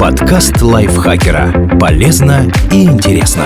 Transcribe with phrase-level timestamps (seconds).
[0.00, 1.78] Подкаст лайфхакера.
[1.78, 3.44] Полезно и интересно.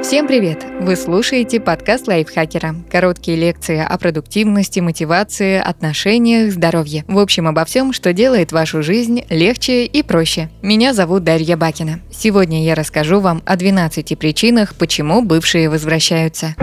[0.00, 0.64] Всем привет!
[0.80, 2.76] Вы слушаете подкаст лайфхакера.
[2.88, 7.04] Короткие лекции о продуктивности, мотивации, отношениях, здоровье.
[7.08, 10.48] В общем, обо всем, что делает вашу жизнь легче и проще.
[10.62, 11.98] Меня зовут Дарья Бакина.
[12.12, 16.54] Сегодня я расскажу вам о 12 причинах, почему бывшие возвращаются.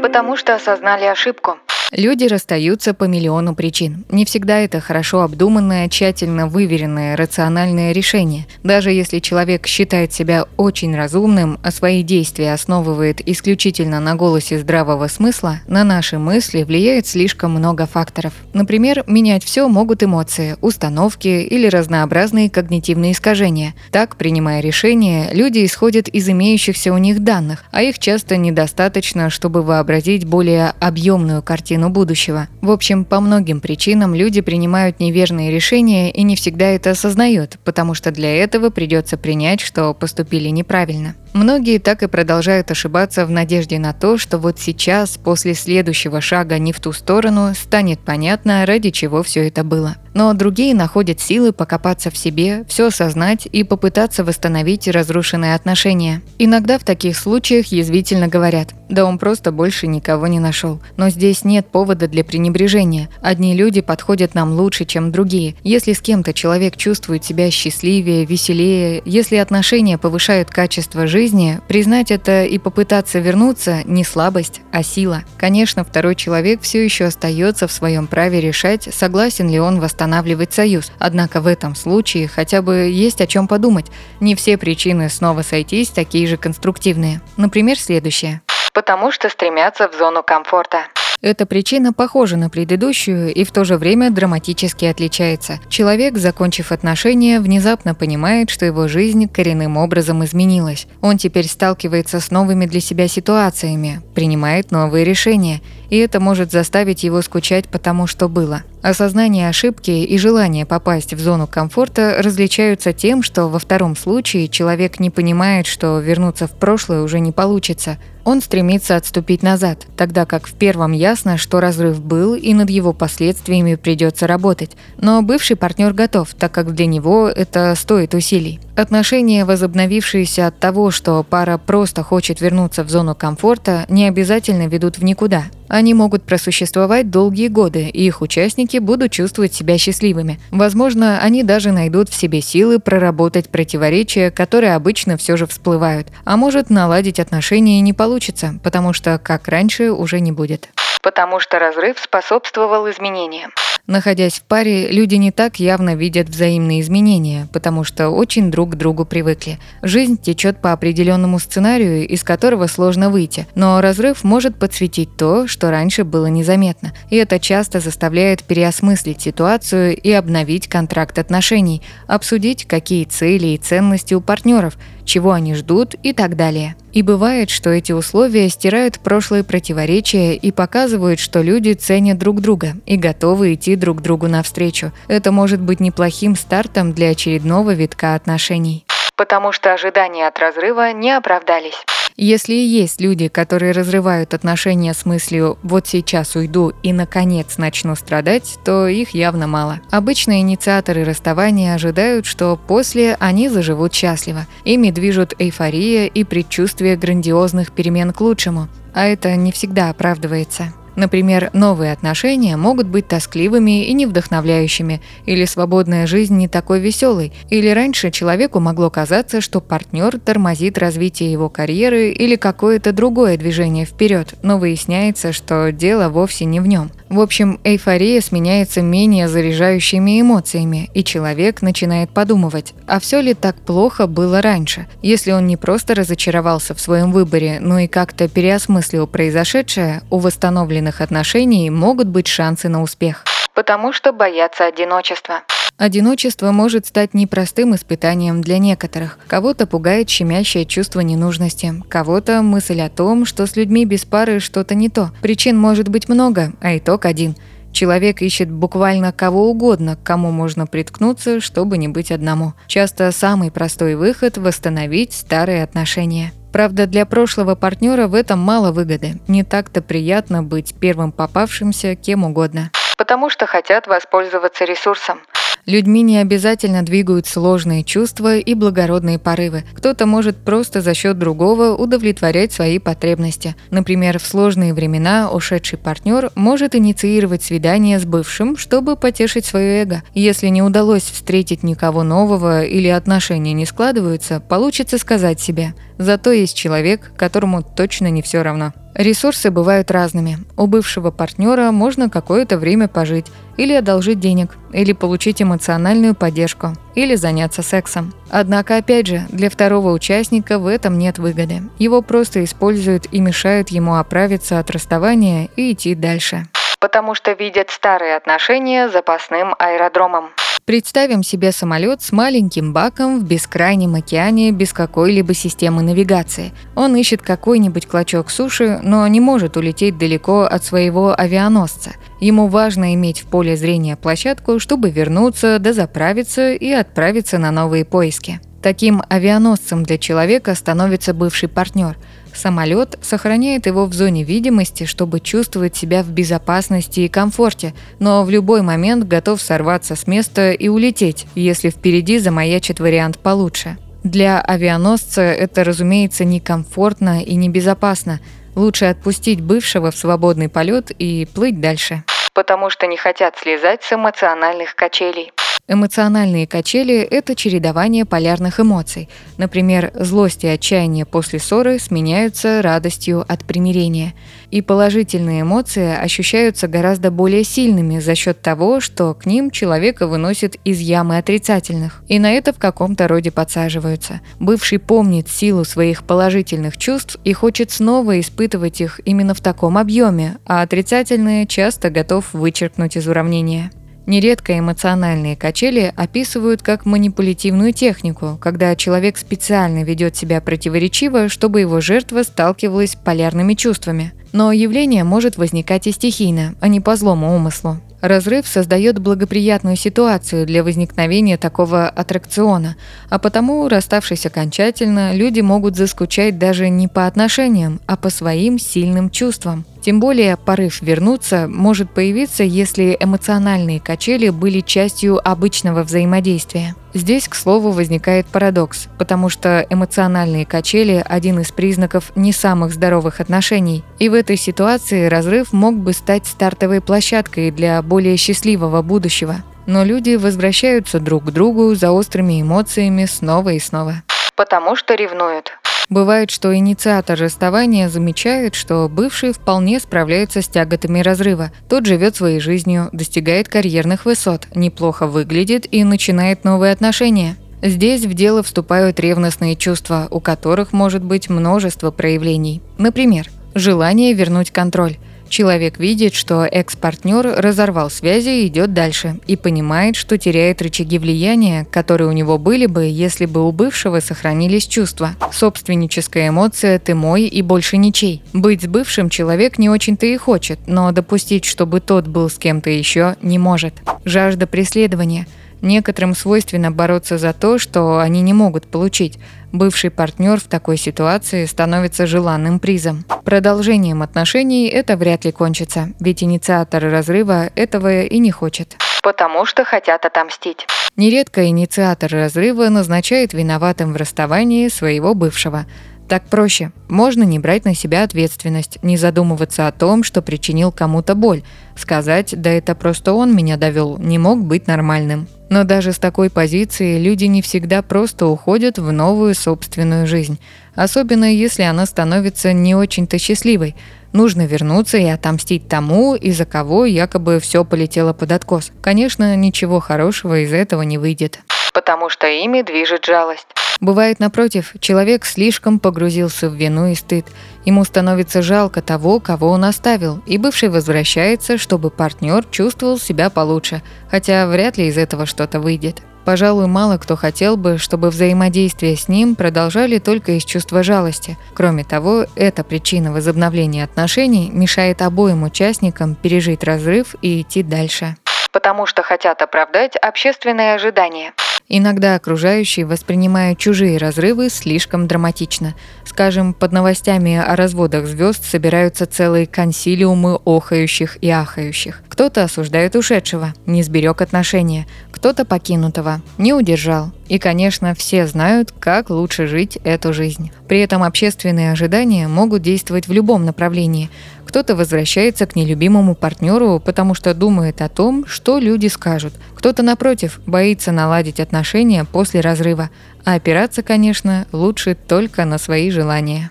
[0.00, 1.56] Потому что осознали ошибку.
[1.94, 4.06] Люди расстаются по миллиону причин.
[4.10, 8.46] Не всегда это хорошо обдуманное, тщательно выверенное, рациональное решение.
[8.64, 15.06] Даже если человек считает себя очень разумным, а свои действия основывает исключительно на голосе здравого
[15.08, 18.32] смысла, на наши мысли влияет слишком много факторов.
[18.54, 23.74] Например, менять все могут эмоции, установки или разнообразные когнитивные искажения.
[23.90, 29.60] Так, принимая решения, люди исходят из имеющихся у них данных, а их часто недостаточно, чтобы
[29.60, 32.48] вообразить более объемную картину картину будущего.
[32.60, 37.94] В общем, по многим причинам люди принимают неверные решения и не всегда это осознают, потому
[37.94, 41.14] что для этого придется принять, что поступили неправильно.
[41.32, 46.58] Многие так и продолжают ошибаться в надежде на то, что вот сейчас, после следующего шага
[46.58, 49.96] не в ту сторону, станет понятно, ради чего все это было.
[50.14, 56.22] Но другие находят силы покопаться в себе, все осознать и попытаться восстановить разрушенные отношения.
[56.38, 60.80] Иногда в таких случаях язвительно говорят, да он просто больше никого не нашел.
[60.96, 63.08] Но здесь нет повода для пренебрежения.
[63.22, 65.54] Одни люди подходят нам лучше, чем другие.
[65.62, 72.44] Если с кем-то человек чувствует себя счастливее, веселее, если отношения повышают качество жизни, признать это
[72.44, 75.22] и попытаться вернуться– не слабость, а сила.
[75.38, 80.90] Конечно, второй человек все еще остается в своем праве решать, согласен ли он восстанавливать союз.
[80.98, 83.86] Однако в этом случае хотя бы есть о чем подумать.
[84.20, 87.20] Не все причины снова сойтись такие же конструктивные.
[87.36, 88.42] Например, следующее.
[88.72, 90.86] Потому что стремятся в зону комфорта.
[91.20, 95.60] Эта причина похожа на предыдущую и в то же время драматически отличается.
[95.68, 100.88] Человек, закончив отношения, внезапно понимает, что его жизнь коренным образом изменилась.
[101.00, 105.60] Он теперь сталкивается с новыми для себя ситуациями, принимает новые решения,
[105.92, 108.62] и это может заставить его скучать по тому, что было.
[108.80, 115.00] Осознание ошибки и желание попасть в зону комфорта различаются тем, что во втором случае человек
[115.00, 117.98] не понимает, что вернуться в прошлое уже не получится.
[118.24, 122.92] Он стремится отступить назад, тогда как в первом ясно, что разрыв был и над его
[122.92, 124.72] последствиями придется работать.
[124.96, 128.60] Но бывший партнер готов, так как для него это стоит усилий.
[128.76, 134.98] Отношения, возобновившиеся от того, что пара просто хочет вернуться в зону комфорта, не обязательно ведут
[134.98, 135.44] в никуда.
[135.72, 140.38] Они могут просуществовать долгие годы, и их участники будут чувствовать себя счастливыми.
[140.50, 146.08] Возможно, они даже найдут в себе силы проработать противоречия, которые обычно все же всплывают.
[146.26, 150.68] А может, наладить отношения не получится, потому что, как раньше, уже не будет.
[151.02, 153.50] Потому что разрыв способствовал изменениям.
[153.88, 158.74] Находясь в паре, люди не так явно видят взаимные изменения, потому что очень друг к
[158.76, 159.58] другу привыкли.
[159.82, 165.72] Жизнь течет по определенному сценарию, из которого сложно выйти, но разрыв может подсветить то, что
[165.72, 173.04] раньше было незаметно, и это часто заставляет переосмыслить ситуацию и обновить контракт отношений, обсудить, какие
[173.04, 176.76] цели и ценности у партнеров, чего они ждут и так далее.
[176.92, 182.74] И бывает, что эти условия стирают прошлые противоречия и показывают, что люди ценят друг друга
[182.86, 184.92] и готовы идти друг другу навстречу.
[185.08, 188.84] Это может быть неплохим стартом для очередного витка отношений.
[189.16, 191.84] Потому что ожидания от разрыва не оправдались.
[192.16, 197.96] Если и есть люди, которые разрывают отношения с мыслью «вот сейчас уйду и, наконец, начну
[197.96, 199.80] страдать», то их явно мало.
[199.90, 204.46] Обычно инициаторы расставания ожидают, что после они заживут счастливо.
[204.64, 208.68] Ими движут эйфория и предчувствие грандиозных перемен к лучшему.
[208.94, 210.72] А это не всегда оправдывается.
[210.96, 217.68] Например, новые отношения могут быть тоскливыми и невдохновляющими, или свободная жизнь не такой веселой, или
[217.68, 224.34] раньше человеку могло казаться, что партнер тормозит развитие его карьеры или какое-то другое движение вперед,
[224.42, 226.90] но выясняется, что дело вовсе не в нем.
[227.12, 233.54] В общем, эйфория сменяется менее заряжающими эмоциями, и человек начинает подумывать, а все ли так
[233.56, 239.06] плохо было раньше, если он не просто разочаровался в своем выборе, но и как-то переосмыслил
[239.06, 243.24] произошедшее, у восстановленных отношений могут быть шансы на успех.
[243.52, 245.42] Потому что боятся одиночества.
[245.78, 249.18] Одиночество может стать непростым испытанием для некоторых.
[249.26, 254.74] Кого-то пугает щемящее чувство ненужности, кого-то мысль о том, что с людьми без пары что-то
[254.74, 255.10] не то.
[255.22, 257.34] Причин может быть много, а итог один.
[257.72, 262.52] Человек ищет буквально кого угодно, к кому можно приткнуться, чтобы не быть одному.
[262.66, 266.32] Часто самый простой выход– восстановить старые отношения.
[266.52, 269.20] Правда, для прошлого партнера в этом мало выгоды.
[269.26, 272.70] Не так-то приятно быть первым попавшимся кем угодно.
[272.98, 275.20] Потому что хотят воспользоваться ресурсом.
[275.64, 279.62] Людьми не обязательно двигают сложные чувства и благородные порывы.
[279.74, 283.54] Кто-то может просто за счет другого удовлетворять свои потребности.
[283.70, 290.02] Например, в сложные времена ушедший партнер может инициировать свидание с бывшим, чтобы потешить свое эго.
[290.14, 296.56] Если не удалось встретить никого нового или отношения не складываются, получится сказать себе «зато есть
[296.56, 298.72] человек, которому точно не все равно».
[298.94, 300.38] Ресурсы бывают разными.
[300.56, 303.26] У бывшего партнера можно какое-то время пожить,
[303.56, 308.12] или одолжить денег, или получить эмоциональную поддержку, или заняться сексом.
[308.30, 311.62] Однако, опять же, для второго участника в этом нет выгоды.
[311.78, 316.46] Его просто используют и мешают ему оправиться от расставания и идти дальше.
[316.80, 320.30] Потому что видят старые отношения запасным аэродромом.
[320.64, 326.52] Представим себе самолет с маленьким баком в бескрайнем океане без какой-либо системы навигации.
[326.76, 331.94] Он ищет какой-нибудь клочок суши, но не может улететь далеко от своего авианосца.
[332.22, 338.40] Ему важно иметь в поле зрения площадку, чтобы вернуться, дозаправиться и отправиться на новые поиски.
[338.62, 341.98] Таким авианосцем для человека становится бывший партнер–
[342.34, 348.30] Самолет сохраняет его в зоне видимости, чтобы чувствовать себя в безопасности и комфорте, но в
[348.30, 353.76] любой момент готов сорваться с места и улететь, если впереди замаячит вариант получше.
[354.02, 358.20] Для авианосца это, разумеется, некомфортно и небезопасно.
[358.54, 362.04] Лучше отпустить бывшего в свободный полет и плыть дальше.
[362.34, 365.32] Потому что не хотят слезать с эмоциональных качелей.
[365.68, 369.08] Эмоциональные качели– это чередование полярных эмоций.
[369.38, 374.14] Например, злость и отчаяние после ссоры сменяются радостью от примирения.
[374.50, 380.56] И положительные эмоции ощущаются гораздо более сильными за счет того, что к ним человека выносит
[380.64, 382.02] из ямы отрицательных.
[382.08, 384.20] И на это в каком-то роде подсаживаются.
[384.40, 390.38] Бывший помнит силу своих положительных чувств и хочет снова испытывать их именно в таком объеме,
[390.44, 393.70] а отрицательные часто готов вычеркнуть из уравнения.
[394.06, 401.80] Нередко эмоциональные качели описывают как манипулятивную технику, когда человек специально ведет себя противоречиво, чтобы его
[401.80, 404.12] жертва сталкивалась с полярными чувствами.
[404.32, 407.78] Но явление может возникать и стихийно, а не по злому умыслу.
[408.00, 412.74] Разрыв создает благоприятную ситуацию для возникновения такого аттракциона,
[413.08, 419.08] а потому, расставшись окончательно, люди могут заскучать даже не по отношениям, а по своим сильным
[419.08, 419.64] чувствам.
[419.82, 426.76] Тем более порыв вернуться может появиться, если эмоциональные качели были частью обычного взаимодействия.
[426.94, 433.20] Здесь, к слову, возникает парадокс, потому что эмоциональные качели– один из признаков не самых здоровых
[433.20, 433.82] отношений.
[433.98, 439.36] И в этой ситуации разрыв мог бы стать стартовой площадкой для более счастливого будущего.
[439.66, 444.02] Но люди возвращаются друг к другу за острыми эмоциями снова и снова.
[444.42, 445.52] Потому что ревнуют.
[445.88, 451.52] Бывает, что инициатор расставания замечает, что бывший вполне справляется с тяготами разрыва.
[451.68, 457.36] Тот живет своей жизнью, достигает карьерных высот, неплохо выглядит и начинает новые отношения.
[457.62, 462.62] Здесь в дело вступают ревностные чувства, у которых может быть множество проявлений.
[462.78, 464.96] Например, желание вернуть контроль–
[465.32, 471.66] Человек видит, что экс-партнер разорвал связи и идет дальше, и понимает, что теряет рычаги влияния,
[471.70, 475.12] которые у него были бы, если бы у бывшего сохранились чувства.
[475.32, 478.22] Собственническая эмоция «ты мой» и больше ничей.
[478.34, 482.68] Быть с бывшим человек не очень-то и хочет, но допустить, чтобы тот был с кем-то
[482.68, 483.72] еще, не может.
[484.04, 485.26] Жажда преследования–
[485.62, 489.18] Некоторым свойственно бороться за то, что они не могут получить.
[489.52, 493.04] Бывший партнер в такой ситуации становится желанным призом.
[493.24, 498.76] Продолжением отношений это вряд ли кончится, ведь инициатор разрыва этого и не хочет.
[499.02, 500.66] Потому что хотят отомстить.
[500.96, 505.66] Нередко инициатор разрыва назначает виноватым в расставании своего бывшего.
[506.08, 506.72] Так проще.
[506.88, 511.42] Можно не брать на себя ответственность, не задумываться о том, что причинил кому-то боль.
[511.76, 515.28] Сказать «да это просто он меня довел» не мог быть нормальным.
[515.52, 520.40] Но даже с такой позиции люди не всегда просто уходят в новую собственную жизнь,
[520.74, 523.76] особенно если она становится не очень-то счастливой.
[524.14, 528.72] Нужно вернуться и отомстить тому, из-за кого якобы все полетело под откос.
[528.80, 531.40] Конечно, ничего хорошего из этого не выйдет.
[531.74, 533.48] Потому что ими движет жалость.
[533.82, 537.26] Бывает, напротив, человек слишком погрузился в вину и стыд.
[537.64, 543.82] Ему становится жалко того, кого он оставил, и бывший возвращается, чтобы партнер чувствовал себя получше,
[544.08, 546.00] хотя вряд ли из этого что-то выйдет.
[546.24, 551.36] Пожалуй, мало кто хотел бы, чтобы взаимодействие с ним продолжали только из чувства жалости.
[551.52, 558.14] Кроме того, эта причина возобновления отношений мешает обоим участникам пережить разрыв и идти дальше.
[558.52, 561.32] Потому что хотят оправдать общественные ожидания.
[561.68, 565.74] Иногда окружающие воспринимают чужие разрывы слишком драматично.
[566.04, 572.02] Скажем, под новостями о разводах звезд собираются целые консилиумы охающих и ахающих.
[572.12, 577.10] Кто-то осуждает ушедшего, не сберег отношения, кто-то покинутого, не удержал.
[577.28, 580.50] И, конечно, все знают, как лучше жить эту жизнь.
[580.68, 584.10] При этом общественные ожидания могут действовать в любом направлении.
[584.44, 589.32] Кто-то возвращается к нелюбимому партнеру, потому что думает о том, что люди скажут.
[589.54, 592.90] Кто-то, напротив, боится наладить отношения после разрыва.
[593.24, 596.50] А опираться, конечно, лучше только на свои желания.